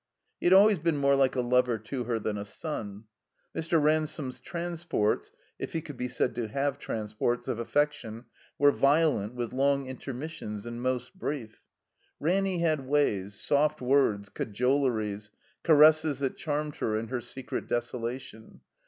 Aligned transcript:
He 0.39 0.47
had 0.47 0.53
always 0.53 0.79
been 0.79 0.97
more 0.97 1.13
like 1.15 1.35
a 1.35 1.41
lover 1.41 1.77
to 1.77 2.05
her 2.05 2.17
than 2.17 2.35
a 2.35 2.43
son. 2.43 3.03
Mr. 3.55 3.79
Ransome's 3.79 4.39
transports 4.39 5.31
(if 5.59 5.73
he 5.73 5.81
could 5.83 5.95
be 5.97 6.07
said 6.07 6.33
to 6.33 6.47
have 6.47 6.79
transports) 6.79 7.47
of 7.47 7.59
affection 7.59 8.25
were 8.57 8.71
violent, 8.71 9.35
with 9.35 9.53
long 9.53 9.85
intermissions 9.85 10.65
and 10.65 10.81
most 10.81 11.15
brief. 11.19 11.61
Ranny 12.19 12.61
had 12.61 12.87
ways, 12.87 13.35
soft 13.39 13.79
words, 13.79 14.29
cajoleries, 14.29 15.29
caresses 15.61 16.17
that 16.17 16.35
charmed 16.35 16.77
her 16.77 16.97
in 16.97 17.09
her 17.09 17.21
secret 17.21 17.67
desolation. 17.67 18.61